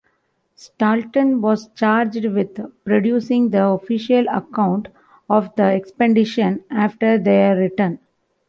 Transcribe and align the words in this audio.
Staunton 0.55 1.41
was 1.41 1.67
charged 1.75 2.25
with 2.25 2.59
producing 2.83 3.51
the 3.51 3.63
official 3.67 4.25
account 4.29 4.87
of 5.29 5.53
the 5.57 5.61
expedition 5.61 6.63
after 6.71 7.19
their 7.19 7.55
return. 7.55 7.99